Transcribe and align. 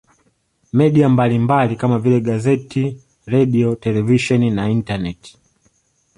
Media 0.79 1.09
mbalimbali 1.15 1.75
kama 1.83 1.99
vile 1.99 2.19
gazeti 2.21 2.85
redio 3.27 3.75
televisheni 3.75 4.49
na 4.51 4.69
intaneti 4.69 5.37